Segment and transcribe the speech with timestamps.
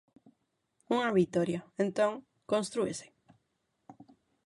[0.95, 2.11] Unha vitoria, entón,
[2.51, 3.07] constrúese.